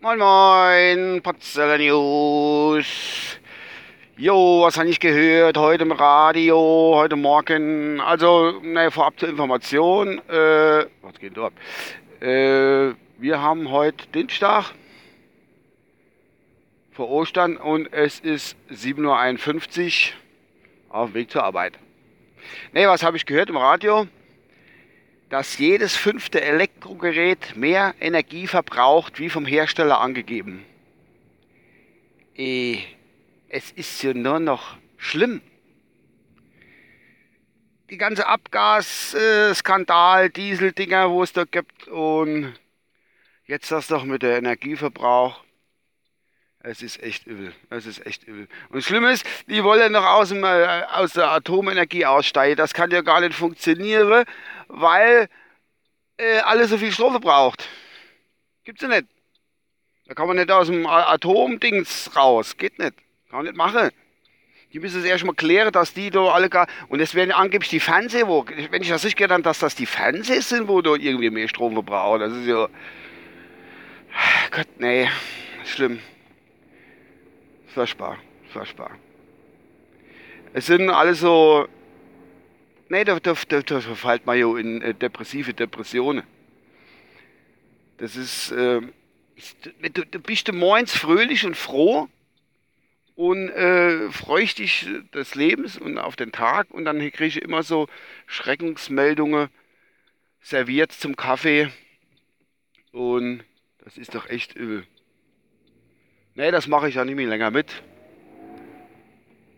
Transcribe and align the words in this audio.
Moin 0.00 0.18
moin, 0.18 1.22
Potsdamer 1.22 1.78
News. 1.78 3.38
Jo, 4.16 4.62
was 4.62 4.76
habe 4.76 4.88
ich 4.88 4.98
gehört 4.98 5.56
heute 5.58 5.84
im 5.84 5.92
Radio, 5.92 6.94
heute 6.96 7.14
Morgen? 7.14 8.00
Also, 8.00 8.58
ne, 8.62 8.90
vorab 8.90 9.16
zur 9.20 9.28
Information. 9.28 10.18
Äh, 10.28 10.86
was 11.02 11.20
geht 11.20 11.36
da 11.36 11.46
ab? 11.46 11.52
Äh, 12.20 12.94
wir 13.18 13.40
haben 13.40 13.70
heute 13.70 14.04
Dienstag 14.08 14.72
vor 16.90 17.08
Ostern 17.10 17.56
und 17.58 17.92
es 17.92 18.18
ist 18.18 18.56
7.51 18.72 20.14
Uhr 20.90 20.96
auf 20.96 21.10
dem 21.10 21.14
Weg 21.14 21.30
zur 21.30 21.44
Arbeit. 21.44 21.78
Ne, 22.72 22.88
was 22.88 23.04
habe 23.04 23.16
ich 23.16 23.24
gehört 23.24 23.50
im 23.50 23.56
Radio? 23.56 24.08
Dass 25.28 25.58
jedes 25.58 25.96
fünfte 25.96 26.40
Elektrogerät 26.40 27.56
mehr 27.56 27.94
Energie 28.00 28.46
verbraucht, 28.46 29.18
wie 29.18 29.28
vom 29.28 29.44
Hersteller 29.44 30.00
angegeben. 30.00 30.64
Äh, 32.34 32.78
es 33.48 33.70
ist 33.72 34.02
ja 34.02 34.14
nur 34.14 34.40
noch 34.40 34.76
schlimm. 34.96 35.42
Die 37.90 37.96
ganze 37.96 38.26
Abgasskandal, 38.26 40.30
Dieseldinger, 40.30 41.10
wo 41.10 41.22
es 41.22 41.32
da 41.32 41.44
gibt 41.44 41.88
und 41.88 42.54
jetzt 43.46 43.72
das 43.72 43.86
doch 43.86 44.04
mit 44.04 44.22
der 44.22 44.38
Energieverbrauch. 44.38 45.42
Es 46.68 46.82
ist 46.82 47.02
echt 47.02 47.26
übel. 47.26 47.54
Es 47.70 47.86
ist 47.86 48.04
echt 48.04 48.24
übel. 48.24 48.46
Und 48.68 48.84
schlimm 48.84 49.06
ist, 49.06 49.24
die 49.46 49.64
wollen 49.64 49.90
noch 49.90 50.04
aus, 50.04 50.28
dem, 50.28 50.44
äh, 50.44 50.82
aus 50.92 51.14
der 51.14 51.30
Atomenergie 51.30 52.04
aussteigen. 52.04 52.56
Das 52.56 52.74
kann 52.74 52.90
ja 52.90 53.00
gar 53.00 53.22
nicht 53.22 53.32
funktionieren, 53.32 54.26
weil 54.66 55.30
äh, 56.18 56.40
alles 56.40 56.68
so 56.68 56.76
viel 56.76 56.92
Strom 56.92 57.12
verbraucht. 57.12 57.66
Gibt's 58.64 58.82
ja 58.82 58.88
nicht. 58.88 59.06
Da 60.08 60.12
kann 60.12 60.26
man 60.26 60.36
nicht 60.36 60.50
aus 60.50 60.66
dem 60.66 60.86
Atomdings 60.86 62.14
raus. 62.14 62.58
Geht 62.58 62.78
nicht. 62.78 62.96
Kann 63.30 63.38
man 63.38 63.46
nicht 63.46 63.56
machen. 63.56 63.88
Die 64.74 64.78
müssen 64.78 65.00
es 65.00 65.06
erstmal 65.06 65.34
klären, 65.34 65.72
dass 65.72 65.94
die 65.94 66.10
da 66.10 66.20
alle 66.20 66.50
gar. 66.50 66.66
Und 66.88 67.00
es 67.00 67.14
werden 67.14 67.32
angeblich 67.32 67.70
die 67.70 67.80
Fernseher, 67.80 68.28
wo, 68.28 68.44
wenn 68.70 68.82
ich 68.82 68.90
das 68.90 69.04
nicht 69.04 69.18
habe, 69.18 69.42
dass 69.42 69.58
das 69.58 69.74
die 69.74 69.86
Fernseher 69.86 70.42
sind, 70.42 70.68
wo 70.68 70.82
da 70.82 70.96
irgendwie 70.96 71.30
mehr 71.30 71.48
Strom 71.48 71.72
verbrauchen. 71.72 72.20
Das 72.20 72.32
ist 72.34 72.46
ja. 72.46 72.68
Gott, 74.50 74.68
nee. 74.76 75.08
Schlimm. 75.64 76.00
Furchtbar, 77.78 78.18
furchtbar. 78.52 78.90
Es 80.52 80.66
sind 80.66 80.90
alle 80.90 81.14
so. 81.14 81.68
Nee, 82.88 83.04
da, 83.04 83.20
da, 83.20 83.34
da, 83.34 83.62
da 83.62 83.80
verfällt 83.80 84.26
man 84.26 84.36
ja 84.36 84.58
in 84.58 84.82
äh, 84.82 84.94
depressive 84.94 85.54
Depressionen. 85.54 86.24
Das 87.98 88.16
ist. 88.16 88.50
Äh, 88.50 88.80
du, 89.92 90.04
du 90.06 90.18
bist 90.18 90.52
morgens 90.52 90.92
fröhlich 90.92 91.46
und 91.46 91.56
froh 91.56 92.08
und 93.14 93.48
äh, 93.50 94.10
freust 94.10 94.58
dich 94.58 94.88
des 95.14 95.36
Lebens 95.36 95.78
und 95.78 95.98
auf 95.98 96.16
den 96.16 96.32
Tag 96.32 96.72
und 96.72 96.84
dann 96.84 96.98
kriege 96.98 97.26
ich 97.26 97.40
immer 97.40 97.62
so 97.62 97.86
Schreckungsmeldungen 98.26 99.50
serviert 100.40 100.90
zum 100.90 101.14
Kaffee 101.14 101.70
und 102.90 103.44
das 103.84 103.96
ist 103.96 104.16
doch 104.16 104.28
echt 104.28 104.56
übel. 104.56 104.84
Nee, 106.38 106.52
das 106.52 106.68
mache 106.68 106.88
ich 106.88 106.94
ja 106.94 107.04
nicht 107.04 107.16
mehr 107.16 107.26
länger 107.26 107.50
mit. 107.50 107.66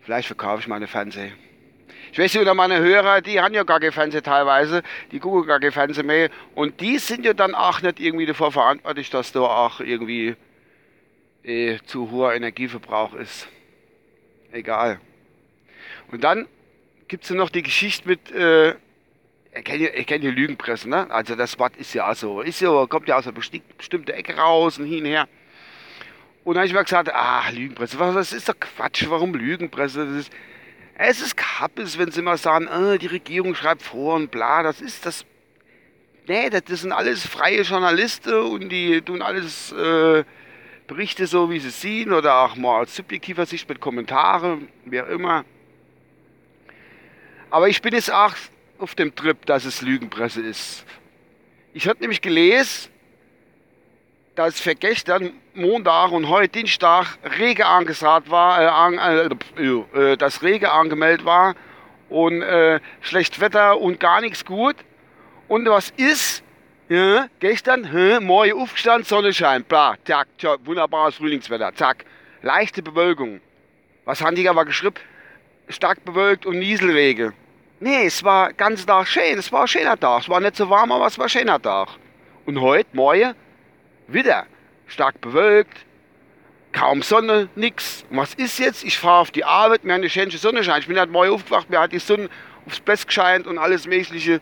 Vielleicht 0.00 0.28
verkaufe 0.28 0.60
ich 0.60 0.66
meine 0.66 0.86
Fernseher. 0.86 1.32
Ich 2.10 2.18
weiß 2.18 2.38
oder 2.38 2.54
meine 2.54 2.80
Hörer, 2.80 3.20
die 3.20 3.38
haben 3.38 3.52
ja 3.52 3.64
gar 3.64 3.80
kein 3.80 3.92
Fernseher 3.92 4.22
teilweise, 4.22 4.82
die 5.12 5.18
gucken 5.18 5.46
gar 5.46 5.60
kein 5.60 5.72
Fernseher 5.72 6.04
mehr. 6.04 6.30
Und 6.54 6.80
die 6.80 6.96
sind 6.96 7.26
ja 7.26 7.34
dann 7.34 7.54
auch 7.54 7.82
nicht 7.82 8.00
irgendwie 8.00 8.24
davor 8.24 8.50
verantwortlich, 8.50 9.10
dass 9.10 9.30
da 9.30 9.40
auch 9.40 9.80
irgendwie 9.80 10.36
eh, 11.44 11.76
zu 11.84 12.10
hoher 12.10 12.32
Energieverbrauch 12.32 13.12
ist. 13.12 13.46
Egal. 14.50 15.00
Und 16.10 16.24
dann 16.24 16.48
gibt 17.08 17.24
es 17.24 17.30
noch 17.30 17.50
die 17.50 17.62
Geschichte 17.62 18.08
mit, 18.08 18.32
äh, 18.32 18.70
ich 18.70 19.64
kenne 19.64 19.94
ja, 19.94 20.02
kenn 20.04 20.22
die 20.22 20.30
Lügenpresse, 20.30 20.88
ne? 20.88 21.10
Also 21.10 21.36
das 21.36 21.58
Wort 21.58 21.76
ist 21.76 21.92
ja 21.92 22.14
so, 22.14 22.40
ist 22.40 22.62
ja, 22.62 22.86
kommt 22.86 23.06
ja 23.06 23.18
aus 23.18 23.26
einer 23.26 23.34
bestimmten 23.34 24.12
Ecke 24.12 24.34
raus 24.38 24.78
und 24.78 24.86
hin 24.86 25.00
und 25.00 25.10
her. 25.10 25.28
Und 26.44 26.54
dann 26.54 26.62
habe 26.62 26.66
ich 26.68 26.72
mir 26.72 26.84
gesagt, 26.84 27.12
ah, 27.12 27.48
Lügenpresse, 27.50 27.98
das 27.98 28.32
ist 28.32 28.48
doch 28.48 28.58
Quatsch, 28.58 29.04
warum 29.08 29.34
Lügenpresse? 29.34 30.06
Das 30.06 30.16
ist, 30.16 30.32
es 30.96 31.20
ist 31.20 31.36
Kappes, 31.36 31.98
wenn 31.98 32.10
sie 32.10 32.20
immer 32.20 32.36
sagen, 32.36 32.68
oh, 32.68 32.96
die 32.96 33.06
Regierung 33.06 33.54
schreibt 33.54 33.82
vor 33.82 34.14
und 34.14 34.30
bla, 34.30 34.62
das 34.62 34.80
ist 34.80 35.04
das. 35.04 35.24
Nee, 36.26 36.48
das, 36.48 36.62
sind 36.80 36.92
alles 36.92 37.26
freie 37.26 37.62
Journalisten 37.62 38.34
und 38.34 38.68
die 38.68 39.02
tun 39.02 39.20
alles 39.20 39.72
äh, 39.72 40.24
Berichte 40.86 41.26
so, 41.26 41.50
wie 41.50 41.58
sie 41.58 41.70
sehen 41.70 42.12
oder 42.12 42.36
auch 42.36 42.56
mal 42.56 42.82
aus 42.82 42.94
subjektiver 42.94 43.46
Sicht 43.46 43.68
mit 43.68 43.80
Kommentaren, 43.80 44.68
auch 44.86 45.08
immer. 45.08 45.44
Aber 47.50 47.68
ich 47.68 47.82
bin 47.82 47.94
jetzt 47.94 48.12
auch 48.12 48.34
auf 48.78 48.94
dem 48.94 49.14
Trip, 49.14 49.44
dass 49.46 49.64
es 49.64 49.82
Lügenpresse 49.82 50.40
ist. 50.40 50.84
Ich 51.74 51.88
habe 51.88 52.00
nämlich 52.00 52.20
gelesen, 52.20 52.90
dass 54.34 54.60
für 54.60 54.74
gestern 54.74 55.32
Montag 55.60 56.10
und 56.12 56.28
heute 56.28 56.48
Dienstag 56.48 57.18
Regen 57.38 57.62
angesagt 57.62 58.30
war, 58.30 58.62
äh, 58.62 58.66
an, 58.66 58.98
äh, 59.58 60.12
äh, 60.12 60.16
dass 60.16 60.42
Regen 60.42 60.66
angemeldet 60.66 61.26
war 61.26 61.54
und 62.08 62.40
äh, 62.40 62.80
schlecht 63.02 63.40
Wetter 63.40 63.78
und 63.78 64.00
gar 64.00 64.20
nichts 64.22 64.44
gut. 64.44 64.76
Und 65.48 65.68
was 65.68 65.90
ist? 65.90 66.42
Ja, 66.88 67.26
gestern, 67.38 67.84
hä, 67.84 68.20
morgen 68.20 68.54
aufgestanden, 68.54 69.04
Sonnenschein, 69.04 69.62
bla, 69.62 69.96
zack, 70.04 70.28
tja, 70.38 70.56
wunderbares 70.64 71.16
Frühlingswetter, 71.16 71.72
zack. 71.74 72.04
Leichte 72.42 72.82
Bewölkung. 72.82 73.40
Was 74.06 74.22
haben 74.22 74.34
die 74.34 74.48
aber 74.48 74.64
geschrieben? 74.64 74.96
Stark 75.68 76.04
bewölkt 76.04 76.46
und 76.46 76.58
Nieselregen. 76.58 77.34
Nee, 77.78 78.06
es 78.06 78.24
war 78.24 78.52
ganz 78.54 78.86
Tag 78.86 79.06
schön, 79.06 79.38
es 79.38 79.52
war 79.52 79.62
ein 79.62 79.68
schöner 79.68 80.00
Tag. 80.00 80.22
Es 80.22 80.28
war 80.28 80.40
nicht 80.40 80.56
so 80.56 80.68
warm, 80.68 80.90
aber 80.90 81.06
es 81.06 81.18
war 81.18 81.26
ein 81.26 81.30
schöner 81.30 81.60
Tag. 81.60 81.90
Und 82.46 82.60
heute, 82.60 82.88
morgen, 82.94 83.34
wieder 84.08 84.46
stark 84.90 85.20
bewölkt, 85.20 85.86
kaum 86.72 87.02
Sonne, 87.02 87.48
nix. 87.54 88.04
Und 88.10 88.18
was 88.18 88.34
ist 88.34 88.58
jetzt? 88.58 88.84
Ich 88.84 88.98
fahre 88.98 89.20
auf 89.20 89.30
die 89.30 89.44
Arbeit, 89.44 89.84
mir 89.84 89.94
hat 89.94 90.00
eine 90.00 90.10
schöne 90.10 90.30
Sonne 90.32 90.64
scheint. 90.64 90.80
Ich 90.80 90.88
bin 90.88 90.98
halt 90.98 91.10
morgen 91.10 91.32
aufgewacht, 91.32 91.70
mir 91.70 91.80
hat 91.80 91.92
die 91.92 91.98
Sonne 91.98 92.28
aufs 92.66 92.80
Bett 92.80 93.06
gescheint 93.06 93.46
und 93.46 93.58
alles 93.58 93.86
Mögliche. 93.86 94.40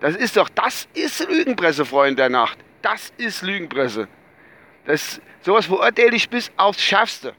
Das 0.00 0.16
ist 0.16 0.36
doch, 0.36 0.48
das 0.48 0.88
ist 0.94 1.28
Lügenpresse, 1.28 1.84
Freund 1.84 2.18
der 2.18 2.30
Nacht. 2.30 2.58
Das 2.82 3.12
ist 3.18 3.42
Lügenpresse. 3.42 4.08
Das, 4.86 5.20
sowas 5.42 5.66
verurteile 5.66 6.16
ich 6.16 6.28
bis 6.30 6.50
aufs 6.56 6.82
Schärfste. 6.82 7.34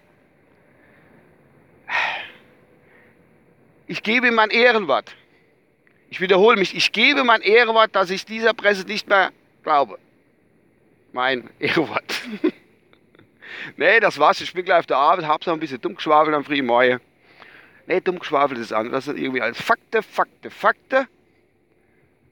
Ich 3.88 4.03
gebe 4.03 4.31
mein 4.31 4.52
Ehrenwort. 4.52 5.16
Ich 6.09 6.22
wiederhole 6.22 6.58
mich, 6.58 6.75
ich 6.75 6.91
gebe 6.91 7.23
mein 7.23 7.41
Ehrenwort, 7.41 7.96
dass 7.96 8.09
ich 8.09 8.25
dieser 8.25 8.53
Presse 8.53 8.84
nicht 8.85 9.08
mehr 9.08 9.31
glaube 9.63 9.97
mein 11.13 11.49
Ehrenwort. 11.59 12.22
nee, 13.77 13.99
das 13.99 14.17
war's. 14.19 14.41
Ich 14.41 14.53
bin 14.53 14.66
gleich 14.66 14.79
auf 14.79 14.85
der 14.85 14.97
Arbeit, 14.97 15.25
hab's 15.25 15.45
noch 15.45 15.53
ein 15.53 15.59
bisschen 15.59 15.81
dumm 15.81 15.95
geschwafelt 15.95 16.35
am 16.35 16.44
frühen 16.44 16.66
Morgen. 16.66 16.99
Nee, 17.88 17.99
dumm 17.99 18.19
geschwafelt 18.19 18.59
ist 18.59 18.72
anders. 18.72 19.05
Das 19.05 19.05
sind 19.05 19.17
irgendwie 19.17 19.41
alles 19.41 19.61
Fakte, 19.61 20.03
Fakte, 20.03 20.49
Fakte. 20.49 21.07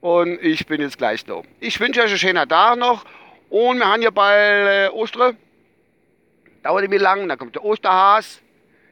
Und 0.02 0.42
ich 0.42 0.66
bin 0.66 0.82
jetzt 0.82 0.98
gleich 0.98 1.26
da. 1.26 1.42
Ich 1.60 1.80
wünsche 1.80 2.02
euch 2.02 2.10
einen 2.10 2.18
schönen 2.18 2.48
Tag 2.48 2.78
noch. 2.78 3.04
Und 3.50 3.80
wir 3.80 3.88
haben 3.88 4.02
ja 4.02 4.12
bald 4.12 4.92
äh, 4.92 4.94
Ostern. 4.94 5.36
Dauert 6.64 6.88
nicht 6.88 7.02
lang. 7.02 7.28
Dann 7.28 7.38
kommt 7.38 7.56
der 7.56 7.66
Osterhas. 7.66 8.42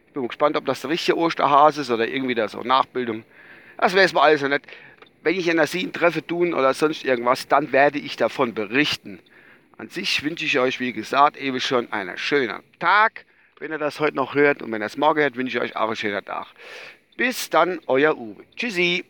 Ich 0.08 0.14
bin 0.14 0.28
gespannt, 0.28 0.58
ob 0.58 0.66
das 0.66 0.82
der 0.82 0.90
richtige 0.90 1.18
Osterhase 1.18 1.82
ist 1.82 1.92
oder 1.92 2.08
irgendwie 2.08 2.36
das 2.36 2.56
auch 2.56 2.64
Nachbildung. 2.64 3.24
Das 3.78 3.96
weiß 3.96 4.14
man 4.14 4.24
alles 4.24 4.42
noch 4.42 4.50
nicht. 4.50 4.66
Wenn 5.22 5.40
ich 5.40 5.50
einen 5.50 5.60
Asin 5.60 5.94
treffe, 5.94 6.26
tun 6.26 6.54
oder 6.54 6.74
sonst 6.74 7.06
irgendwas, 7.06 7.48
dann 7.48 7.72
werde 7.72 8.00
ich 8.00 8.18
davon 8.18 8.54
berichten. 8.54 9.20
An 9.78 9.90
sich 9.90 10.24
wünsche 10.24 10.46
ich 10.46 10.58
euch, 10.58 10.80
wie 10.80 10.92
gesagt, 10.92 11.38
ewig 11.38 11.64
schon 11.64 11.92
einen 11.92 12.18
schönen 12.18 12.64
Tag. 12.80 13.26
Wenn 13.60 13.72
ihr 13.72 13.78
das 13.78 14.00
heute 14.00 14.16
noch 14.16 14.34
hört 14.34 14.64
und 14.64 14.72
wenn 14.72 14.82
ihr 14.82 14.88
es 14.88 14.98
morgen 14.98 15.20
hört, 15.20 15.36
wünsche 15.36 15.58
ich 15.58 15.64
euch 15.64 15.76
auch 15.76 15.88
einen 15.88 15.96
schönen 15.96 16.26
Tag. 16.26 16.48
Bis 17.16 17.52
dann, 17.52 17.80
euer 17.86 18.18
Uwe. 18.18 18.44
Tschüssi. 18.56 19.06